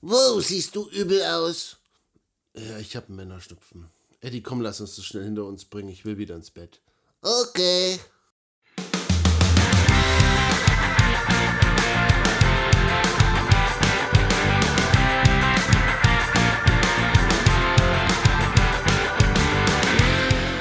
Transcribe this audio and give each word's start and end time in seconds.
Wo 0.00 0.40
siehst 0.40 0.76
du 0.76 0.88
übel 0.90 1.20
aus? 1.22 1.76
Ja, 2.54 2.78
ich 2.78 2.94
hab 2.94 3.08
einen 3.08 3.16
Männerschnupfen. 3.16 3.88
Eddie, 4.20 4.42
komm, 4.42 4.60
lass 4.60 4.80
uns 4.80 4.94
das 4.94 5.04
schnell 5.04 5.24
hinter 5.24 5.44
uns 5.44 5.64
bringen. 5.64 5.88
Ich 5.88 6.04
will 6.04 6.18
wieder 6.18 6.36
ins 6.36 6.50
Bett. 6.50 6.80
Okay. 7.20 7.98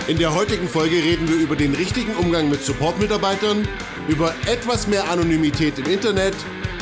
In 0.07 0.17
der 0.17 0.33
heutigen 0.33 0.67
Folge 0.67 0.95
reden 0.95 1.27
wir 1.27 1.35
über 1.35 1.55
den 1.55 1.75
richtigen 1.75 2.15
Umgang 2.15 2.49
mit 2.49 2.63
Support-Mitarbeitern, 2.63 3.67
über 4.07 4.33
etwas 4.47 4.87
mehr 4.87 5.07
Anonymität 5.11 5.77
im 5.77 5.85
Internet 5.85 6.33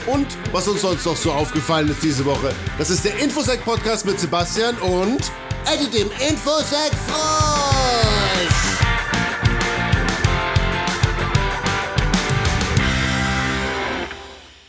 und 0.08 0.28
was 0.52 0.68
uns 0.68 0.82
sonst 0.82 1.06
noch 1.06 1.16
so 1.16 1.32
aufgefallen 1.32 1.90
ist 1.90 2.04
diese 2.04 2.26
Woche. 2.26 2.54
Das 2.78 2.90
ist 2.90 3.05
der 3.05 3.18
Infosec-Podcast 3.20 4.05
mit 4.05 4.20
Sebastian 4.20 4.77
und 4.77 5.32
Eddie 5.66 5.90
dem 5.90 6.12
Infosec 6.27 6.91
Frosch. 7.08 8.76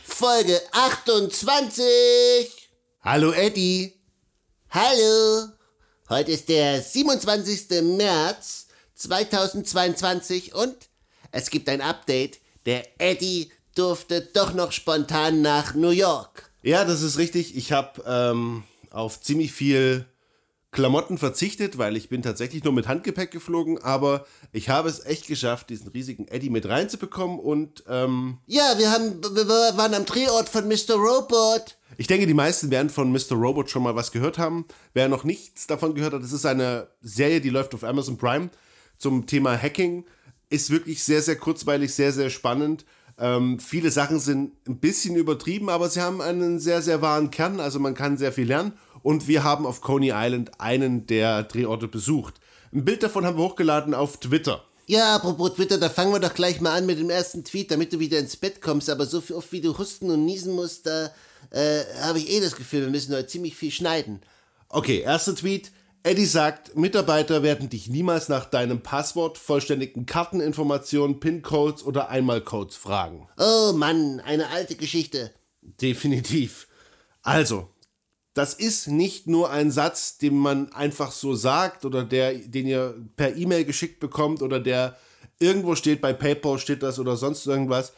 Folge 0.03 0.59
28. 0.71 2.69
Hallo 3.01 3.31
Eddie. 3.31 3.93
Hallo. 4.71 5.49
Heute 6.09 6.31
ist 6.31 6.49
der 6.49 6.81
27. 6.81 7.83
März 7.83 8.67
2022 8.95 10.55
und 10.55 10.75
es 11.31 11.49
gibt 11.51 11.69
ein 11.69 11.81
Update. 11.81 12.39
Der 12.65 12.99
Eddie 12.99 13.51
durfte 13.77 14.21
doch 14.33 14.53
noch 14.53 14.71
spontan 14.71 15.41
nach 15.41 15.75
New 15.75 15.89
York. 15.89 16.49
Ja, 16.63 16.83
das 16.85 17.01
ist 17.01 17.17
richtig. 17.17 17.55
Ich 17.55 17.71
habe 17.71 18.03
ähm, 18.07 18.63
auf 18.91 19.21
ziemlich 19.21 19.51
viel 19.53 20.05
Klamotten 20.71 21.17
verzichtet, 21.17 21.77
weil 21.77 21.95
ich 21.95 22.09
bin 22.09 22.21
tatsächlich 22.21 22.63
nur 22.63 22.73
mit 22.73 22.87
Handgepäck 22.87 23.31
geflogen, 23.31 23.81
aber 23.81 24.25
ich 24.51 24.69
habe 24.69 24.89
es 24.89 25.03
echt 25.05 25.27
geschafft, 25.27 25.69
diesen 25.69 25.87
riesigen 25.87 26.27
Eddie 26.27 26.49
mit 26.49 26.67
reinzubekommen 26.67 27.39
und 27.39 27.83
ähm, 27.87 28.39
Ja, 28.47 28.73
wir, 28.77 28.91
haben, 28.91 29.23
wir 29.23 29.47
waren 29.47 29.93
am 29.93 30.05
Drehort 30.05 30.49
von 30.49 30.67
Mr. 30.67 30.95
Robot. 30.95 31.77
ich 31.97 32.07
denke, 32.07 32.27
die 32.27 32.33
meisten 32.33 32.69
werden 32.69 32.89
von 32.89 33.11
Mr. 33.11 33.31
Robot 33.35 33.69
schon 33.69 33.81
mal 33.83 33.95
was 33.95 34.11
gehört 34.11 34.37
haben. 34.37 34.65
Wer 34.93 35.07
noch 35.07 35.23
nichts 35.23 35.67
davon 35.67 35.95
gehört 35.95 36.13
hat, 36.13 36.21
das 36.21 36.33
ist 36.33 36.45
eine 36.45 36.87
Serie, 37.01 37.39
die 37.39 37.49
läuft 37.49 37.73
auf 37.73 37.83
Amazon 37.85 38.17
Prime 38.17 38.49
zum 38.97 39.25
Thema 39.25 39.57
Hacking. 39.59 40.05
Ist 40.49 40.69
wirklich 40.69 41.03
sehr, 41.03 41.21
sehr 41.21 41.37
kurzweilig, 41.37 41.93
sehr, 41.93 42.11
sehr 42.11 42.29
spannend. 42.29 42.85
Ähm, 43.19 43.59
viele 43.59 43.91
Sachen 43.91 44.19
sind 44.19 44.53
ein 44.67 44.79
bisschen 44.79 45.15
übertrieben, 45.15 45.69
aber 45.69 45.89
sie 45.89 46.01
haben 46.01 46.21
einen 46.21 46.59
sehr, 46.59 46.81
sehr 46.81 47.01
wahren 47.01 47.31
Kern. 47.31 47.59
Also 47.59 47.79
man 47.79 47.95
kann 47.95 48.17
sehr 48.17 48.31
viel 48.31 48.47
lernen. 48.47 48.73
Und 49.03 49.27
wir 49.27 49.43
haben 49.43 49.65
auf 49.65 49.81
Coney 49.81 50.11
Island 50.13 50.59
einen 50.59 51.07
der 51.07 51.43
Drehorte 51.43 51.87
besucht. 51.87 52.35
Ein 52.73 52.85
Bild 52.85 53.03
davon 53.03 53.25
haben 53.25 53.37
wir 53.37 53.43
hochgeladen 53.45 53.93
auf 53.93 54.19
Twitter. 54.19 54.63
Ja, 54.85 55.15
apropos 55.15 55.55
Twitter, 55.55 55.77
da 55.77 55.89
fangen 55.89 56.13
wir 56.13 56.19
doch 56.19 56.33
gleich 56.33 56.61
mal 56.61 56.73
an 56.73 56.85
mit 56.85 56.99
dem 56.99 57.09
ersten 57.09 57.43
Tweet, 57.43 57.71
damit 57.71 57.91
du 57.91 57.99
wieder 57.99 58.19
ins 58.19 58.37
Bett 58.37 58.61
kommst. 58.61 58.89
Aber 58.89 59.05
so 59.05 59.21
oft 59.35 59.51
wie 59.51 59.61
du 59.61 59.77
husten 59.77 60.09
und 60.09 60.25
niesen 60.25 60.53
musst, 60.53 60.85
da 60.85 61.11
äh, 61.51 61.83
habe 62.01 62.19
ich 62.19 62.29
eh 62.29 62.39
das 62.39 62.55
Gefühl, 62.55 62.81
wir 62.81 62.89
müssen 62.89 63.13
heute 63.13 63.27
ziemlich 63.27 63.55
viel 63.55 63.71
schneiden. 63.71 64.21
Okay, 64.69 64.99
erster 64.99 65.35
Tweet. 65.35 65.71
Eddie 66.07 66.25
sagt, 66.25 66.77
Mitarbeiter 66.77 67.43
werden 67.43 67.67
dich 67.67 67.89
niemals 67.89 68.29
nach 68.29 68.45
deinem 68.45 68.81
Passwort, 68.81 69.37
vollständigen 69.37 70.05
Karteninformationen, 70.05 71.19
PIN-Codes 71.19 71.83
oder 71.83 72.07
Einmalcodes 72.09 72.77
fragen. 72.77 73.27
Oh 73.37 73.73
Mann, 73.73 74.21
eine 74.21 74.47
alte 74.47 74.75
Geschichte. 74.75 75.33
Definitiv. 75.61 76.69
Also, 77.23 77.67
das 78.33 78.53
ist 78.53 78.87
nicht 78.87 79.27
nur 79.27 79.49
ein 79.49 79.69
Satz, 79.69 80.17
den 80.17 80.37
man 80.37 80.71
einfach 80.71 81.11
so 81.11 81.35
sagt 81.35 81.83
oder 81.83 82.05
der, 82.05 82.35
den 82.35 82.67
ihr 82.67 82.95
per 83.17 83.35
E-Mail 83.35 83.65
geschickt 83.65 83.99
bekommt 83.99 84.41
oder 84.41 84.61
der 84.61 84.95
irgendwo 85.39 85.75
steht, 85.75 85.99
bei 85.99 86.13
PayPal 86.13 86.57
steht 86.57 86.83
das 86.83 86.99
oder 86.99 87.17
sonst 87.17 87.45
irgendwas. 87.45 87.91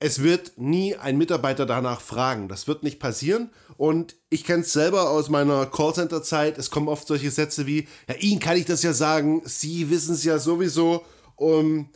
Es 0.00 0.22
wird 0.22 0.58
nie 0.58 0.96
ein 0.96 1.16
Mitarbeiter 1.16 1.66
danach 1.66 2.00
fragen. 2.00 2.48
Das 2.48 2.66
wird 2.66 2.82
nicht 2.82 3.00
passieren. 3.00 3.50
Und 3.76 4.16
ich 4.28 4.44
kenne 4.44 4.62
es 4.62 4.72
selber 4.72 5.10
aus 5.10 5.30
meiner 5.30 5.66
Callcenter-Zeit. 5.66 6.58
Es 6.58 6.70
kommen 6.70 6.88
oft 6.88 7.06
solche 7.06 7.30
Sätze 7.30 7.66
wie, 7.66 7.88
ja, 8.08 8.16
Ihnen 8.16 8.40
kann 8.40 8.56
ich 8.56 8.66
das 8.66 8.82
ja 8.82 8.92
sagen, 8.92 9.42
Sie 9.44 9.90
wissen 9.90 10.14
es 10.14 10.24
ja 10.24 10.38
sowieso. 10.38 11.04
Um, 11.36 11.90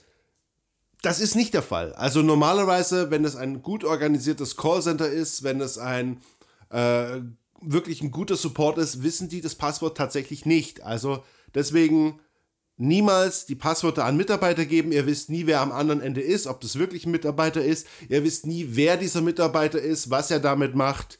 das 1.03 1.20
ist 1.20 1.37
nicht 1.37 1.54
der 1.54 1.62
Fall. 1.62 1.92
Also 1.92 2.22
normalerweise, 2.22 3.10
wenn 3.10 3.25
es 3.25 3.37
ein 3.37 3.62
gut 3.62 3.84
organisiertes 3.84 4.56
Callcenter 4.56 5.08
ist, 5.08 5.42
wenn 5.42 5.60
es 5.60 5.78
ein 5.78 6.20
äh, 6.70 7.20
wirklich 7.60 8.03
ein 8.03 8.10
guter 8.10 8.37
Support 8.37 8.78
ist, 8.78 9.03
wissen 9.03 9.28
die 9.28 9.41
das 9.41 9.54
Passwort 9.54 9.97
tatsächlich 9.97 10.47
nicht. 10.47 10.82
Also 10.82 11.25
deswegen 11.54 12.20
niemals 12.78 13.46
die 13.46 13.54
Passwörter 13.54 14.04
an 14.04 14.16
Mitarbeiter 14.16 14.64
geben. 14.64 14.92
Ihr 14.92 15.06
wisst 15.06 15.28
nie, 15.28 15.46
wer 15.46 15.60
am 15.60 15.72
anderen 15.72 16.00
Ende 16.00 16.20
ist, 16.20 16.46
ob 16.46 16.60
das 16.60 16.78
wirklich 16.78 17.04
ein 17.04 17.10
Mitarbeiter 17.10 17.62
ist. 17.62 17.86
Ihr 18.08 18.24
wisst 18.24 18.46
nie, 18.46 18.68
wer 18.70 18.96
dieser 18.96 19.20
Mitarbeiter 19.20 19.80
ist, 19.80 20.10
was 20.10 20.30
er 20.30 20.40
damit 20.40 20.74
macht. 20.74 21.18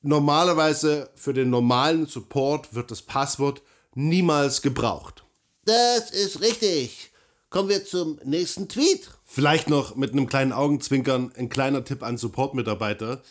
Normalerweise 0.00 1.10
für 1.16 1.34
den 1.34 1.50
normalen 1.50 2.06
Support 2.06 2.74
wird 2.74 2.90
das 2.90 3.02
Passwort 3.02 3.62
niemals 3.94 4.62
gebraucht. 4.62 5.24
Das 5.64 6.10
ist 6.10 6.40
richtig. 6.40 7.10
Kommen 7.50 7.68
wir 7.68 7.84
zum 7.84 8.20
nächsten 8.24 8.68
Tweet. 8.68 9.10
Vielleicht 9.24 9.68
noch 9.68 9.96
mit 9.96 10.12
einem 10.12 10.26
kleinen 10.26 10.52
Augenzwinkern 10.52 11.32
ein 11.36 11.48
kleiner 11.48 11.84
Tipp 11.84 12.02
an 12.02 12.16
Support-Mitarbeiter. 12.16 13.22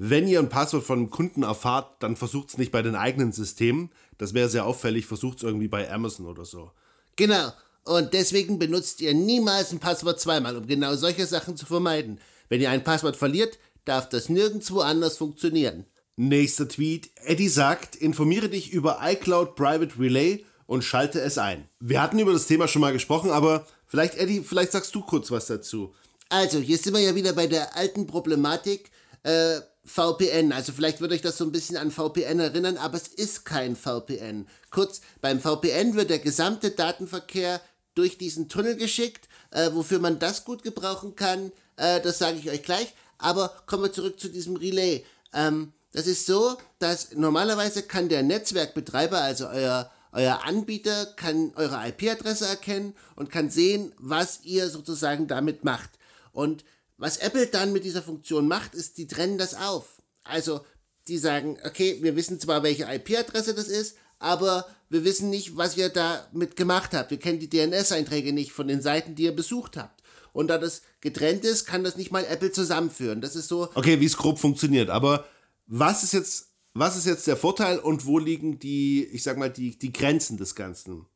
Wenn 0.00 0.28
ihr 0.28 0.38
ein 0.38 0.48
Passwort 0.48 0.84
von 0.84 1.00
einem 1.00 1.10
Kunden 1.10 1.42
erfahrt, 1.42 2.00
dann 2.04 2.14
versucht 2.14 2.50
es 2.50 2.58
nicht 2.58 2.70
bei 2.70 2.82
den 2.82 2.94
eigenen 2.94 3.32
Systemen. 3.32 3.90
Das 4.16 4.32
wäre 4.32 4.48
sehr 4.48 4.64
auffällig. 4.64 5.06
Versucht 5.06 5.38
es 5.38 5.42
irgendwie 5.42 5.66
bei 5.66 5.90
Amazon 5.90 6.26
oder 6.26 6.44
so. 6.44 6.70
Genau. 7.16 7.52
Und 7.82 8.12
deswegen 8.12 8.60
benutzt 8.60 9.00
ihr 9.00 9.12
niemals 9.12 9.72
ein 9.72 9.80
Passwort 9.80 10.20
zweimal, 10.20 10.56
um 10.56 10.68
genau 10.68 10.94
solche 10.94 11.26
Sachen 11.26 11.56
zu 11.56 11.66
vermeiden. 11.66 12.20
Wenn 12.48 12.60
ihr 12.60 12.70
ein 12.70 12.84
Passwort 12.84 13.16
verliert, 13.16 13.58
darf 13.86 14.08
das 14.08 14.28
nirgendwo 14.28 14.82
anders 14.82 15.16
funktionieren. 15.16 15.84
Nächster 16.14 16.68
Tweet. 16.68 17.10
Eddie 17.24 17.48
sagt, 17.48 17.96
informiere 17.96 18.48
dich 18.48 18.70
über 18.70 19.00
iCloud 19.02 19.56
Private 19.56 19.98
Relay 19.98 20.44
und 20.66 20.84
schalte 20.84 21.20
es 21.20 21.38
ein. 21.38 21.68
Wir 21.80 22.00
hatten 22.00 22.20
über 22.20 22.32
das 22.32 22.46
Thema 22.46 22.68
schon 22.68 22.82
mal 22.82 22.92
gesprochen, 22.92 23.32
aber 23.32 23.66
vielleicht, 23.88 24.14
Eddie, 24.14 24.44
vielleicht 24.44 24.70
sagst 24.70 24.94
du 24.94 25.00
kurz 25.00 25.32
was 25.32 25.46
dazu. 25.46 25.92
Also, 26.28 26.60
hier 26.60 26.78
sind 26.78 26.94
wir 26.94 27.00
ja 27.00 27.16
wieder 27.16 27.32
bei 27.32 27.48
der 27.48 27.74
alten 27.74 28.06
Problematik 28.06 28.92
äh, 29.24 29.60
VPN. 29.88 30.52
Also 30.52 30.72
vielleicht 30.72 31.00
wird 31.00 31.12
euch 31.12 31.22
das 31.22 31.38
so 31.38 31.44
ein 31.44 31.52
bisschen 31.52 31.76
an 31.76 31.90
VPN 31.90 32.38
erinnern, 32.38 32.76
aber 32.76 32.96
es 32.96 33.08
ist 33.08 33.44
kein 33.44 33.74
VPN. 33.74 34.46
Kurz, 34.70 35.00
beim 35.20 35.40
VPN 35.40 35.94
wird 35.94 36.10
der 36.10 36.18
gesamte 36.18 36.70
Datenverkehr 36.70 37.60
durch 37.94 38.18
diesen 38.18 38.48
Tunnel 38.48 38.76
geschickt. 38.76 39.28
Äh, 39.50 39.70
wofür 39.72 39.98
man 39.98 40.18
das 40.18 40.44
gut 40.44 40.62
gebrauchen 40.62 41.16
kann, 41.16 41.52
äh, 41.76 42.02
das 42.02 42.18
sage 42.18 42.38
ich 42.38 42.50
euch 42.50 42.62
gleich. 42.62 42.94
Aber 43.16 43.62
kommen 43.66 43.84
wir 43.84 43.92
zurück 43.92 44.20
zu 44.20 44.28
diesem 44.28 44.56
Relay. 44.56 45.04
Ähm, 45.32 45.72
das 45.92 46.06
ist 46.06 46.26
so, 46.26 46.58
dass 46.78 47.14
normalerweise 47.14 47.82
kann 47.82 48.10
der 48.10 48.22
Netzwerkbetreiber, 48.22 49.22
also 49.22 49.48
euer, 49.48 49.90
euer 50.12 50.44
Anbieter, 50.44 51.06
kann 51.16 51.52
eure 51.56 51.88
IP-Adresse 51.88 52.46
erkennen 52.46 52.94
und 53.16 53.30
kann 53.30 53.48
sehen, 53.48 53.92
was 53.98 54.40
ihr 54.44 54.68
sozusagen 54.68 55.26
damit 55.26 55.64
macht. 55.64 55.90
Und 56.32 56.64
was 56.98 57.16
Apple 57.18 57.46
dann 57.46 57.72
mit 57.72 57.84
dieser 57.84 58.02
Funktion 58.02 58.48
macht, 58.48 58.74
ist, 58.74 58.98
die 58.98 59.06
trennen 59.06 59.38
das 59.38 59.54
auf. 59.54 60.02
Also, 60.24 60.60
die 61.06 61.16
sagen, 61.16 61.56
okay, 61.64 61.98
wir 62.02 62.16
wissen 62.16 62.38
zwar, 62.38 62.62
welche 62.62 62.84
IP-Adresse 62.84 63.54
das 63.54 63.68
ist, 63.68 63.96
aber 64.18 64.66
wir 64.90 65.04
wissen 65.04 65.30
nicht, 65.30 65.56
was 65.56 65.76
ihr 65.76 65.88
damit 65.88 66.56
gemacht 66.56 66.92
habt. 66.92 67.10
Wir 67.10 67.18
kennen 67.18 67.38
die 67.38 67.48
DNS-Einträge 67.48 68.32
nicht 68.32 68.52
von 68.52 68.68
den 68.68 68.82
Seiten, 68.82 69.14
die 69.14 69.24
ihr 69.24 69.34
besucht 69.34 69.76
habt. 69.76 70.02
Und 70.32 70.48
da 70.48 70.58
das 70.58 70.82
getrennt 71.00 71.44
ist, 71.44 71.66
kann 71.66 71.84
das 71.84 71.96
nicht 71.96 72.10
mal 72.10 72.24
Apple 72.24 72.52
zusammenführen. 72.52 73.20
Das 73.20 73.36
ist 73.36 73.48
so. 73.48 73.70
Okay, 73.74 74.00
wie 74.00 74.04
es 74.04 74.16
grob 74.16 74.38
funktioniert. 74.38 74.90
Aber 74.90 75.24
was 75.66 76.02
ist 76.02 76.12
jetzt, 76.12 76.48
was 76.74 76.96
ist 76.96 77.06
jetzt 77.06 77.26
der 77.26 77.36
Vorteil 77.36 77.78
und 77.78 78.06
wo 78.06 78.18
liegen 78.18 78.58
die, 78.58 79.04
ich 79.04 79.22
sag 79.22 79.38
mal, 79.38 79.50
die, 79.50 79.78
die 79.78 79.92
Grenzen 79.92 80.36
des 80.36 80.54
Ganzen? 80.54 81.06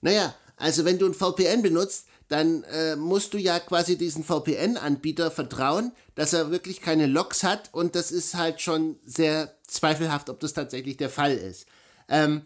Naja, 0.00 0.34
also 0.56 0.84
wenn 0.84 0.98
du 0.98 1.06
ein 1.06 1.14
VPN 1.14 1.62
benutzt, 1.62 2.06
dann 2.28 2.64
äh, 2.64 2.96
musst 2.96 3.34
du 3.34 3.38
ja 3.38 3.58
quasi 3.60 3.96
diesen 3.96 4.24
VPN-Anbieter 4.24 5.30
vertrauen, 5.30 5.92
dass 6.14 6.32
er 6.32 6.50
wirklich 6.50 6.80
keine 6.80 7.06
Logs 7.06 7.44
hat 7.44 7.70
und 7.72 7.94
das 7.94 8.10
ist 8.10 8.34
halt 8.34 8.60
schon 8.60 8.96
sehr 9.04 9.54
zweifelhaft, 9.66 10.30
ob 10.30 10.40
das 10.40 10.52
tatsächlich 10.52 10.96
der 10.96 11.10
Fall 11.10 11.32
ist. 11.32 11.66
Ähm, 12.08 12.42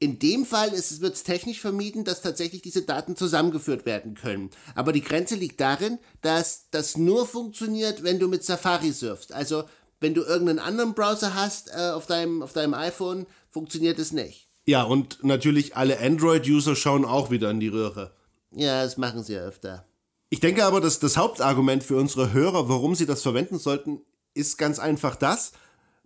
in 0.00 0.18
dem 0.18 0.46
Fall 0.46 0.70
wird 0.72 1.14
es 1.14 1.22
technisch 1.24 1.60
vermieden, 1.60 2.04
dass 2.04 2.22
tatsächlich 2.22 2.62
diese 2.62 2.82
Daten 2.82 3.16
zusammengeführt 3.16 3.84
werden 3.84 4.14
können. 4.14 4.50
Aber 4.76 4.92
die 4.92 5.02
Grenze 5.02 5.34
liegt 5.34 5.60
darin, 5.60 5.98
dass 6.22 6.70
das 6.70 6.96
nur 6.96 7.26
funktioniert, 7.26 8.04
wenn 8.04 8.20
du 8.20 8.28
mit 8.28 8.44
Safari 8.44 8.92
surfst. 8.92 9.32
Also 9.32 9.64
wenn 9.98 10.14
du 10.14 10.22
irgendeinen 10.22 10.60
anderen 10.60 10.94
Browser 10.94 11.34
hast 11.34 11.70
äh, 11.70 11.90
auf, 11.90 12.06
deinem, 12.06 12.42
auf 12.42 12.52
deinem 12.52 12.74
iPhone, 12.74 13.26
funktioniert 13.50 13.98
es 13.98 14.12
nicht. 14.12 14.46
Ja, 14.66 14.84
und 14.84 15.24
natürlich 15.24 15.76
alle 15.76 15.98
Android-User 15.98 16.76
schauen 16.76 17.04
auch 17.04 17.30
wieder 17.30 17.50
in 17.50 17.58
die 17.58 17.68
Röhre. 17.68 18.12
Ja, 18.52 18.82
das 18.82 18.96
machen 18.96 19.22
sie 19.22 19.34
ja 19.34 19.40
öfter. 19.40 19.86
Ich 20.30 20.40
denke 20.40 20.64
aber, 20.64 20.80
dass 20.80 20.98
das 20.98 21.16
Hauptargument 21.16 21.82
für 21.82 21.96
unsere 21.96 22.32
Hörer, 22.32 22.68
warum 22.68 22.94
sie 22.94 23.06
das 23.06 23.22
verwenden 23.22 23.58
sollten, 23.58 24.02
ist 24.34 24.58
ganz 24.58 24.78
einfach 24.78 25.16
das. 25.16 25.52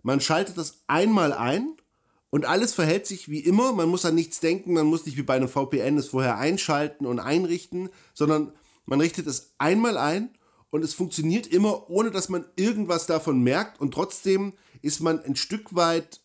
man 0.01 0.19
schaltet 0.19 0.57
das 0.57 0.83
einmal 0.87 1.33
ein 1.33 1.77
und 2.29 2.45
alles 2.45 2.73
verhält 2.73 3.05
sich 3.05 3.29
wie 3.29 3.39
immer. 3.39 3.73
Man 3.73 3.89
muss 3.89 4.05
an 4.05 4.15
nichts 4.15 4.39
denken, 4.39 4.73
man 4.73 4.87
muss 4.87 5.05
nicht 5.05 5.17
wie 5.17 5.23
bei 5.23 5.35
einem 5.35 5.47
VPN 5.47 5.97
es 5.97 6.07
vorher 6.07 6.37
einschalten 6.37 7.05
und 7.05 7.19
einrichten, 7.19 7.89
sondern 8.13 8.53
man 8.85 8.99
richtet 8.99 9.27
es 9.27 9.53
einmal 9.59 9.97
ein 9.97 10.29
und 10.71 10.83
es 10.83 10.93
funktioniert 10.93 11.47
immer, 11.47 11.89
ohne 11.89 12.11
dass 12.11 12.29
man 12.29 12.45
irgendwas 12.55 13.05
davon 13.05 13.41
merkt 13.41 13.79
und 13.79 13.93
trotzdem 13.93 14.53
ist 14.81 14.99
man 14.99 15.23
ein 15.23 15.35
Stück 15.35 15.75
weit 15.75 16.21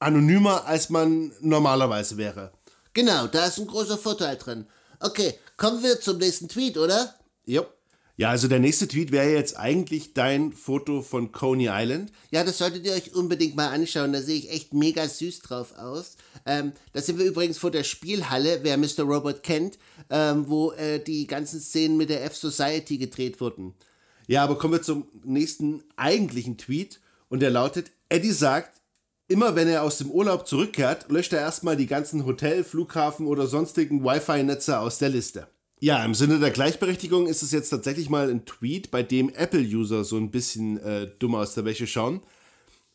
anonymer, 0.00 0.66
als 0.66 0.90
man 0.90 1.32
normalerweise 1.40 2.16
wäre. 2.16 2.52
Genau, 2.92 3.26
da 3.26 3.46
ist 3.46 3.58
ein 3.58 3.66
großer 3.66 3.96
Vorteil 3.96 4.36
drin. 4.36 4.66
Okay, 5.00 5.34
kommen 5.56 5.82
wir 5.82 6.00
zum 6.00 6.18
nächsten 6.18 6.48
Tweet, 6.48 6.76
oder? 6.76 7.14
Ja. 7.44 7.66
Ja, 8.16 8.30
also 8.30 8.48
der 8.48 8.58
nächste 8.58 8.88
Tweet 8.88 9.12
wäre 9.12 9.30
jetzt 9.30 9.56
eigentlich 9.56 10.12
dein 10.12 10.52
Foto 10.52 11.02
von 11.02 11.30
Coney 11.30 11.68
Island. 11.70 12.10
Ja, 12.32 12.42
das 12.42 12.58
solltet 12.58 12.84
ihr 12.84 12.92
euch 12.92 13.14
unbedingt 13.14 13.54
mal 13.54 13.68
anschauen. 13.68 14.12
Da 14.12 14.20
sehe 14.20 14.36
ich 14.36 14.50
echt 14.50 14.74
mega 14.74 15.06
süß 15.06 15.38
drauf 15.38 15.72
aus. 15.78 16.16
Ähm, 16.44 16.72
da 16.92 17.00
sind 17.00 17.20
wir 17.20 17.26
übrigens 17.26 17.58
vor 17.58 17.70
der 17.70 17.84
Spielhalle, 17.84 18.64
wer 18.64 18.76
Mr. 18.76 19.02
Robot 19.04 19.44
kennt, 19.44 19.78
ähm, 20.10 20.48
wo 20.48 20.72
äh, 20.72 20.98
die 20.98 21.28
ganzen 21.28 21.60
Szenen 21.60 21.96
mit 21.96 22.10
der 22.10 22.24
F-Society 22.24 22.98
gedreht 22.98 23.40
wurden. 23.40 23.74
Ja, 24.26 24.42
aber 24.42 24.58
kommen 24.58 24.74
wir 24.74 24.82
zum 24.82 25.06
nächsten 25.22 25.84
eigentlichen 25.94 26.58
Tweet. 26.58 26.98
Und 27.28 27.38
der 27.38 27.50
lautet, 27.50 27.92
Eddie 28.08 28.32
sagt, 28.32 28.77
immer 29.28 29.54
wenn 29.54 29.68
er 29.68 29.82
aus 29.82 29.98
dem 29.98 30.10
Urlaub 30.10 30.48
zurückkehrt, 30.48 31.10
löscht 31.10 31.32
er 31.32 31.40
erstmal 31.40 31.76
die 31.76 31.86
ganzen 31.86 32.24
Hotel, 32.24 32.64
Flughafen 32.64 33.26
oder 33.26 33.46
sonstigen 33.46 34.02
Wi-Fi-Netze 34.02 34.78
aus 34.80 34.98
der 34.98 35.10
Liste. 35.10 35.46
Ja, 35.80 36.04
im 36.04 36.14
Sinne 36.14 36.40
der 36.40 36.50
Gleichberechtigung 36.50 37.28
ist 37.28 37.42
es 37.42 37.52
jetzt 37.52 37.70
tatsächlich 37.70 38.10
mal 38.10 38.28
ein 38.30 38.44
Tweet, 38.46 38.90
bei 38.90 39.04
dem 39.04 39.28
Apple-User 39.28 40.02
so 40.02 40.16
ein 40.16 40.32
bisschen 40.32 40.78
äh, 40.78 41.08
dumm 41.20 41.36
aus 41.36 41.54
der 41.54 41.64
Wäsche 41.64 41.86
schauen, 41.86 42.20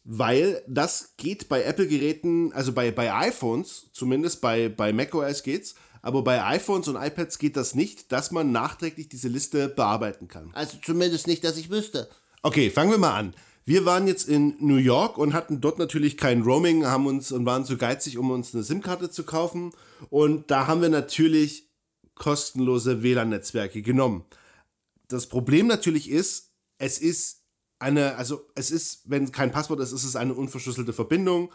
weil 0.04 0.62
das 0.68 1.14
geht 1.16 1.48
bei 1.48 1.64
Apple-Geräten, 1.64 2.52
also 2.52 2.74
bei, 2.74 2.92
bei 2.92 3.14
iPhones 3.14 3.88
zumindest, 3.94 4.42
bei, 4.42 4.68
bei 4.68 4.92
macOS 4.92 5.44
geht's, 5.44 5.76
aber 6.02 6.24
bei 6.24 6.44
iPhones 6.44 6.90
und 6.90 6.98
iPads 6.98 7.40
geht 7.40 7.56
das 7.56 7.74
nicht, 7.74 8.12
dass 8.12 8.32
man 8.32 8.52
nachträglich 8.52 9.08
diese 9.08 9.30
Liste 9.30 9.70
bearbeiten 9.70 10.28
kann. 10.28 10.52
Also 10.54 10.78
zumindest 10.84 11.28
nicht, 11.28 11.46
dass 11.46 11.56
ich 11.56 11.70
wüsste. 11.70 12.10
Okay, 12.42 12.70
fangen 12.70 12.92
wir 12.92 12.98
mal 12.98 13.18
an. 13.18 13.34
Wir 13.66 13.86
waren 13.86 14.08
jetzt 14.08 14.28
in 14.28 14.56
New 14.60 14.76
York 14.76 15.18
und 15.18 15.34
hatten 15.34 15.62
dort 15.62 15.80
natürlich 15.80 16.18
kein 16.18 16.42
Roaming, 16.42 16.86
haben 16.86 17.08
uns 17.08 17.32
und 17.32 17.46
waren 17.46 17.64
zu 17.64 17.78
geizig, 17.78 18.18
um 18.18 18.30
uns 18.32 18.54
eine 18.54 18.64
SIM-Karte 18.64 19.10
zu 19.10 19.24
kaufen. 19.24 19.72
Und 20.10 20.52
da 20.52 20.68
haben 20.68 20.82
wir 20.82 20.90
natürlich 20.90 21.70
kostenlose 22.16 23.04
WLAN-Netzwerke 23.04 23.82
genommen. 23.82 24.26
Das 25.08 25.28
Problem 25.28 25.68
natürlich 25.68 26.10
ist, 26.10 26.52
es 26.78 26.98
ist 26.98 27.44
eine, 27.80 28.16
also 28.16 28.42
es 28.56 28.70
ist, 28.70 29.04
wenn 29.06 29.32
kein 29.32 29.52
Passwort 29.52 29.80
ist, 29.80 29.94
ist 29.94 30.04
es 30.04 30.16
eine 30.16 30.34
unverschlüsselte 30.34 30.92
Verbindung. 30.92 31.52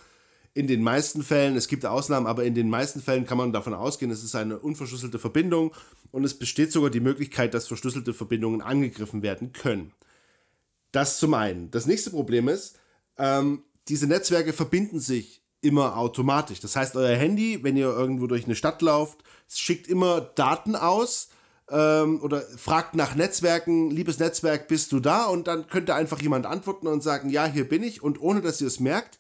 In 0.55 0.67
den 0.67 0.83
meisten 0.83 1.23
Fällen, 1.23 1.57
es 1.57 1.69
gibt 1.69 1.85
Ausnahmen, 1.85 2.27
aber 2.27 2.45
in 2.45 2.55
den 2.55 2.71
meisten 2.71 3.03
Fällen 3.03 3.27
kann 3.27 3.39
man 3.39 3.53
davon 3.53 3.75
ausgehen, 3.75 4.11
es 4.11 4.25
ist 4.25 4.35
eine 4.35 4.59
unverschlüsselte 4.59 5.19
Verbindung 5.19 5.75
und 6.11 6.25
es 6.25 6.39
besteht 6.39 6.73
sogar 6.73 6.91
die 6.91 7.01
Möglichkeit, 7.01 7.53
dass 7.53 7.69
verschlüsselte 7.69 8.15
Verbindungen 8.15 8.63
angegriffen 8.63 9.23
werden 9.23 9.53
können. 9.53 9.93
Das 10.93 11.19
zum 11.19 11.35
einen. 11.35 11.71
Das 11.71 11.87
nächste 11.87 12.11
Problem 12.11 12.49
ist, 12.49 12.79
ähm, 13.19 13.65
diese 13.89 14.07
Netzwerke 14.07 14.53
verbinden 14.53 15.01
sich 15.01 15.43
immer 15.61 15.97
automatisch. 15.97 16.61
Das 16.61 16.77
heißt, 16.77 16.97
euer 16.97 17.17
Handy, 17.17 17.63
wenn 17.63 17.77
ihr 17.77 17.89
irgendwo 17.89 18.27
durch 18.27 18.45
eine 18.45 18.55
Stadt 18.55 18.81
lauft, 18.83 19.25
schickt 19.49 19.89
immer 19.89 20.21
Daten 20.21 20.77
aus 20.77 21.29
ähm, 21.71 22.23
oder 22.23 22.43
fragt 22.43 22.95
nach 22.95 23.15
Netzwerken, 23.15 23.91
liebes 23.91 24.19
Netzwerk, 24.19 24.69
bist 24.69 24.93
du 24.93 25.01
da? 25.01 25.27
Und 25.27 25.49
dann 25.49 25.67
könnte 25.67 25.95
einfach 25.95 26.21
jemand 26.23 26.47
antworten 26.47 26.87
und 26.87 27.03
sagen, 27.03 27.31
ja, 27.31 27.47
hier 27.47 27.69
bin 27.69 27.83
ich. 27.83 28.03
Und 28.03 28.21
ohne 28.21 28.41
dass 28.41 28.61
ihr 28.61 28.69
es 28.69 28.81
merkt, 28.81 29.19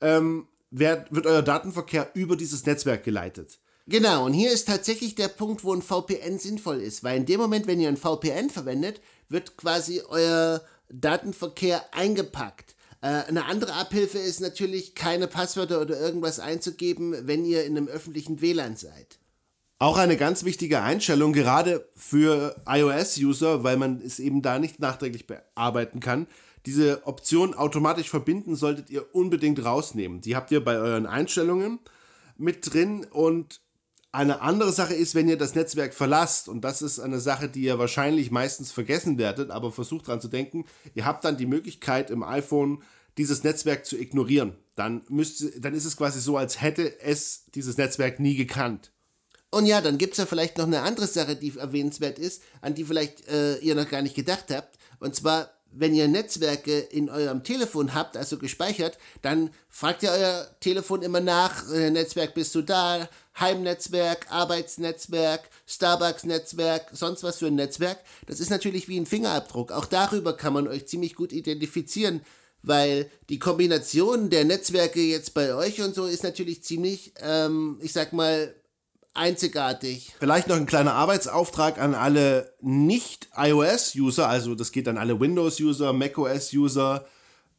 ähm, 0.00 0.48
wird, 0.70 1.14
wird 1.14 1.26
euer 1.26 1.42
Datenverkehr 1.42 2.10
über 2.14 2.36
dieses 2.36 2.64
Netzwerk 2.66 3.04
geleitet. 3.04 3.60
Genau, 3.86 4.24
und 4.24 4.32
hier 4.32 4.50
ist 4.50 4.66
tatsächlich 4.66 5.14
der 5.14 5.28
Punkt, 5.28 5.62
wo 5.62 5.74
ein 5.74 5.82
VPN 5.82 6.38
sinnvoll 6.38 6.80
ist, 6.80 7.04
weil 7.04 7.18
in 7.18 7.26
dem 7.26 7.38
Moment, 7.38 7.66
wenn 7.66 7.80
ihr 7.80 7.88
ein 7.88 7.98
VPN 7.98 8.48
verwendet, 8.48 9.02
wird 9.28 9.58
quasi 9.58 10.00
euer 10.08 10.62
Datenverkehr 10.88 11.82
eingepackt. 11.94 12.74
Äh, 13.00 13.06
eine 13.06 13.44
andere 13.44 13.74
Abhilfe 13.74 14.18
ist 14.18 14.40
natürlich, 14.40 14.94
keine 14.94 15.26
Passwörter 15.26 15.80
oder 15.80 15.98
irgendwas 15.98 16.40
einzugeben, 16.40 17.14
wenn 17.26 17.44
ihr 17.44 17.64
in 17.64 17.76
einem 17.76 17.88
öffentlichen 17.88 18.40
WLAN 18.40 18.76
seid. 18.76 19.18
Auch 19.78 19.98
eine 19.98 20.16
ganz 20.16 20.44
wichtige 20.44 20.80
Einstellung, 20.80 21.32
gerade 21.32 21.88
für 21.94 22.56
iOS-User, 22.66 23.64
weil 23.64 23.76
man 23.76 24.00
es 24.00 24.18
eben 24.18 24.40
da 24.40 24.58
nicht 24.58 24.78
nachträglich 24.78 25.26
bearbeiten 25.26 26.00
kann. 26.00 26.26
Diese 26.64 27.06
Option 27.06 27.52
automatisch 27.52 28.08
verbinden 28.08 28.56
solltet 28.56 28.88
ihr 28.88 29.14
unbedingt 29.14 29.62
rausnehmen. 29.62 30.22
Die 30.22 30.36
habt 30.36 30.50
ihr 30.50 30.64
bei 30.64 30.78
euren 30.78 31.06
Einstellungen 31.06 31.80
mit 32.38 32.72
drin 32.72 33.04
und 33.10 33.60
eine 34.14 34.40
andere 34.42 34.72
Sache 34.72 34.94
ist, 34.94 35.14
wenn 35.16 35.28
ihr 35.28 35.36
das 35.36 35.56
Netzwerk 35.56 35.92
verlasst, 35.92 36.48
und 36.48 36.62
das 36.62 36.82
ist 36.82 37.00
eine 37.00 37.18
Sache, 37.18 37.48
die 37.48 37.62
ihr 37.62 37.78
wahrscheinlich 37.78 38.30
meistens 38.30 38.70
vergessen 38.70 39.18
werdet, 39.18 39.50
aber 39.50 39.72
versucht 39.72 40.06
dran 40.06 40.20
zu 40.20 40.28
denken, 40.28 40.64
ihr 40.94 41.04
habt 41.04 41.24
dann 41.24 41.36
die 41.36 41.46
Möglichkeit 41.46 42.10
im 42.10 42.22
iPhone 42.22 42.82
dieses 43.18 43.42
Netzwerk 43.42 43.84
zu 43.84 43.98
ignorieren. 43.98 44.56
Dann, 44.76 45.02
müsst, 45.08 45.44
dann 45.58 45.74
ist 45.74 45.84
es 45.84 45.96
quasi 45.96 46.20
so, 46.20 46.36
als 46.36 46.62
hätte 46.62 47.00
es 47.00 47.46
dieses 47.54 47.76
Netzwerk 47.76 48.20
nie 48.20 48.36
gekannt. 48.36 48.92
Und 49.50 49.66
ja, 49.66 49.80
dann 49.80 49.98
gibt 49.98 50.12
es 50.12 50.18
ja 50.18 50.26
vielleicht 50.26 50.58
noch 50.58 50.66
eine 50.66 50.82
andere 50.82 51.06
Sache, 51.06 51.34
die 51.34 51.56
erwähnenswert 51.56 52.18
ist, 52.18 52.42
an 52.60 52.74
die 52.74 52.84
vielleicht 52.84 53.26
äh, 53.28 53.56
ihr 53.58 53.74
noch 53.74 53.88
gar 53.88 54.02
nicht 54.02 54.14
gedacht 54.16 54.46
habt. 54.50 54.78
Und 55.00 55.14
zwar, 55.14 55.50
wenn 55.76 55.94
ihr 55.94 56.08
Netzwerke 56.08 56.78
in 56.78 57.10
eurem 57.10 57.42
Telefon 57.42 57.94
habt, 57.94 58.16
also 58.16 58.38
gespeichert, 58.38 58.98
dann 59.22 59.50
fragt 59.68 60.02
ihr 60.02 60.10
euer 60.10 60.48
Telefon 60.60 61.02
immer 61.02 61.20
nach, 61.20 61.70
äh, 61.72 61.90
Netzwerk 61.90 62.34
bist 62.34 62.54
du 62.54 62.62
da, 62.62 63.08
Heimnetzwerk, 63.38 64.26
Arbeitsnetzwerk, 64.30 65.50
Starbucks-Netzwerk, 65.66 66.90
sonst 66.92 67.22
was 67.22 67.38
für 67.38 67.48
ein 67.48 67.56
Netzwerk. 67.56 67.98
Das 68.26 68.40
ist 68.40 68.50
natürlich 68.50 68.88
wie 68.88 68.98
ein 68.98 69.06
Fingerabdruck. 69.06 69.72
Auch 69.72 69.86
darüber 69.86 70.36
kann 70.36 70.52
man 70.52 70.68
euch 70.68 70.86
ziemlich 70.86 71.14
gut 71.14 71.32
identifizieren, 71.32 72.20
weil 72.62 73.10
die 73.28 73.38
Kombination 73.38 74.30
der 74.30 74.44
Netzwerke 74.44 75.00
jetzt 75.00 75.34
bei 75.34 75.54
euch 75.54 75.82
und 75.82 75.94
so 75.94 76.06
ist 76.06 76.22
natürlich 76.22 76.62
ziemlich, 76.62 77.12
ähm, 77.20 77.78
ich 77.82 77.92
sag 77.92 78.12
mal, 78.12 78.54
einzigartig. 79.14 80.12
Vielleicht 80.18 80.48
noch 80.48 80.56
ein 80.56 80.66
kleiner 80.66 80.94
Arbeitsauftrag 80.94 81.78
an 81.78 81.94
alle 81.94 82.52
Nicht-iOS-User, 82.60 84.28
also 84.28 84.54
das 84.54 84.72
geht 84.72 84.88
an 84.88 84.98
alle 84.98 85.18
Windows-User, 85.18 85.92
macOS-User, 85.92 87.06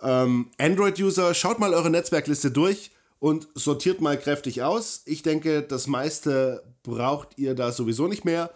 ähm, 0.02 0.52
Android-User. 0.60 1.34
Schaut 1.34 1.60
mal 1.60 1.74
eure 1.74 1.90
Netzwerkliste 1.90 2.52
durch 2.52 2.92
und 3.20 3.48
sortiert 3.56 4.02
mal 4.02 4.20
kräftig 4.20 4.62
aus. 4.62 5.02
Ich 5.06 5.24
denke, 5.24 5.64
das 5.64 5.88
meiste 5.88 6.64
braucht 6.84 7.38
ihr 7.38 7.56
da 7.56 7.72
sowieso 7.72 8.08
nicht 8.08 8.26
mehr. 8.26 8.52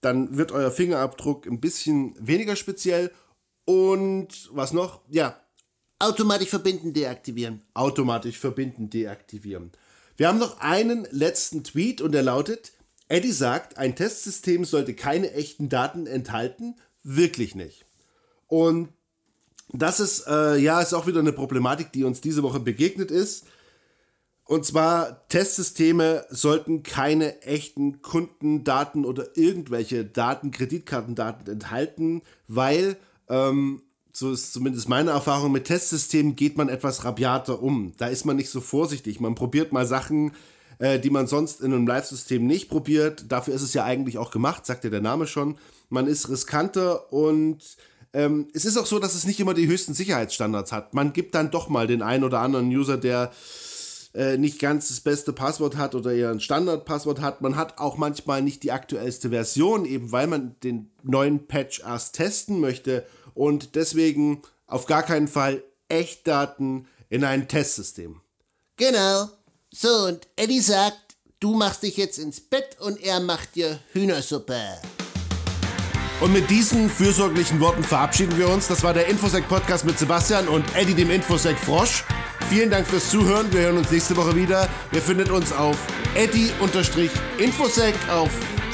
Dann 0.00 0.36
wird 0.36 0.52
euer 0.52 0.70
Fingerabdruck 0.70 1.46
ein 1.46 1.60
bisschen 1.60 2.14
weniger 2.18 2.56
speziell. 2.56 3.12
Und 3.64 4.48
was 4.52 4.72
noch? 4.72 5.02
Ja. 5.08 5.38
Automatisch 5.98 6.48
verbinden 6.48 6.92
deaktivieren. 6.92 7.62
Automatisch 7.74 8.38
verbinden 8.38 8.88
deaktivieren. 8.88 9.72
Wir 10.18 10.26
haben 10.26 10.38
noch 10.38 10.60
einen 10.60 11.06
letzten 11.12 11.62
Tweet 11.62 12.00
und 12.00 12.10
der 12.10 12.24
lautet, 12.24 12.72
Eddie 13.06 13.30
sagt, 13.30 13.78
ein 13.78 13.94
Testsystem 13.94 14.64
sollte 14.64 14.94
keine 14.94 15.32
echten 15.32 15.68
Daten 15.68 16.08
enthalten. 16.08 16.74
Wirklich 17.04 17.54
nicht. 17.54 17.86
Und 18.48 18.88
das 19.72 20.00
ist, 20.00 20.26
äh, 20.26 20.56
ja, 20.56 20.80
ist 20.80 20.92
auch 20.92 21.06
wieder 21.06 21.20
eine 21.20 21.32
Problematik, 21.32 21.92
die 21.92 22.02
uns 22.02 22.20
diese 22.20 22.42
Woche 22.42 22.58
begegnet 22.58 23.12
ist. 23.12 23.46
Und 24.44 24.64
zwar, 24.64 25.28
Testsysteme 25.28 26.26
sollten 26.30 26.82
keine 26.82 27.40
echten 27.42 28.02
Kundendaten 28.02 29.04
oder 29.04 29.36
irgendwelche 29.36 30.04
Daten, 30.04 30.50
Kreditkartendaten 30.50 31.46
enthalten, 31.52 32.22
weil, 32.48 32.96
ähm, 33.28 33.82
so 34.12 34.32
ist 34.32 34.52
zumindest 34.52 34.88
meine 34.88 35.10
Erfahrung, 35.10 35.52
mit 35.52 35.64
Testsystemen 35.64 36.36
geht 36.36 36.56
man 36.56 36.68
etwas 36.68 37.04
rabiater 37.04 37.62
um. 37.62 37.92
Da 37.98 38.06
ist 38.06 38.24
man 38.24 38.36
nicht 38.36 38.50
so 38.50 38.60
vorsichtig. 38.60 39.20
Man 39.20 39.34
probiert 39.34 39.72
mal 39.72 39.86
Sachen, 39.86 40.32
äh, 40.78 40.98
die 40.98 41.10
man 41.10 41.26
sonst 41.26 41.60
in 41.60 41.72
einem 41.72 41.86
Live-System 41.86 42.46
nicht 42.46 42.68
probiert. 42.68 43.26
Dafür 43.28 43.54
ist 43.54 43.62
es 43.62 43.74
ja 43.74 43.84
eigentlich 43.84 44.18
auch 44.18 44.30
gemacht, 44.30 44.66
sagt 44.66 44.84
ja 44.84 44.90
der 44.90 45.00
Name 45.00 45.26
schon. 45.26 45.56
Man 45.88 46.06
ist 46.06 46.28
riskanter 46.28 47.12
und 47.12 47.58
ähm, 48.12 48.48
es 48.54 48.64
ist 48.64 48.76
auch 48.76 48.86
so, 48.86 48.98
dass 48.98 49.14
es 49.14 49.26
nicht 49.26 49.40
immer 49.40 49.54
die 49.54 49.66
höchsten 49.66 49.94
Sicherheitsstandards 49.94 50.72
hat. 50.72 50.94
Man 50.94 51.12
gibt 51.12 51.34
dann 51.34 51.50
doch 51.50 51.68
mal 51.68 51.86
den 51.86 52.02
einen 52.02 52.24
oder 52.24 52.40
anderen 52.40 52.68
User, 52.68 52.96
der 52.96 53.32
äh, 54.14 54.38
nicht 54.38 54.58
ganz 54.58 54.88
das 54.88 55.00
beste 55.00 55.32
Passwort 55.32 55.76
hat 55.76 55.94
oder 55.94 56.12
eher 56.12 56.30
ein 56.30 56.40
Standardpasswort 56.40 57.20
hat. 57.20 57.42
Man 57.42 57.56
hat 57.56 57.78
auch 57.78 57.98
manchmal 57.98 58.42
nicht 58.42 58.62
die 58.62 58.72
aktuellste 58.72 59.30
Version, 59.30 59.84
eben 59.84 60.10
weil 60.12 60.26
man 60.26 60.56
den 60.64 60.90
neuen 61.02 61.46
Patch 61.46 61.80
erst 61.80 62.14
testen 62.14 62.60
möchte 62.60 63.04
und 63.38 63.76
deswegen 63.76 64.42
auf 64.66 64.86
gar 64.86 65.04
keinen 65.04 65.28
Fall 65.28 65.62
Echtdaten 65.88 66.88
in 67.08 67.24
ein 67.24 67.48
Testsystem. 67.48 68.20
Genau. 68.76 69.28
So, 69.70 70.06
und 70.06 70.26
Eddie 70.36 70.60
sagt, 70.60 71.16
du 71.40 71.54
machst 71.54 71.84
dich 71.84 71.96
jetzt 71.96 72.18
ins 72.18 72.40
Bett 72.40 72.76
und 72.80 73.00
er 73.02 73.20
macht 73.20 73.54
dir 73.54 73.78
Hühnersuppe. 73.92 74.60
Und 76.20 76.32
mit 76.32 76.50
diesen 76.50 76.90
fürsorglichen 76.90 77.60
Worten 77.60 77.84
verabschieden 77.84 78.36
wir 78.36 78.48
uns. 78.48 78.66
Das 78.66 78.82
war 78.82 78.92
der 78.92 79.06
Infosec 79.06 79.48
Podcast 79.48 79.84
mit 79.84 79.98
Sebastian 79.98 80.48
und 80.48 80.64
Eddie 80.74 80.94
dem 80.94 81.10
Infosec 81.10 81.56
Frosch. 81.56 82.04
Vielen 82.50 82.70
Dank 82.70 82.88
fürs 82.88 83.08
Zuhören. 83.08 83.52
Wir 83.52 83.60
hören 83.60 83.78
uns 83.78 83.90
nächste 83.90 84.16
Woche 84.16 84.34
wieder. 84.34 84.68
Ihr 84.90 85.00
findet 85.00 85.30
uns 85.30 85.52
auf 85.52 85.76
eddy-infosec 86.16 87.94
auf 88.10 88.30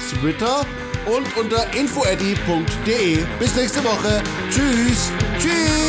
Twitter 0.09 0.65
und 1.07 1.37
unter 1.37 1.67
infoeddy.de. 1.75 3.25
Bis 3.39 3.55
nächste 3.55 3.83
Woche. 3.85 4.23
Tschüss. 4.51 5.11
Tschüss. 5.39 5.84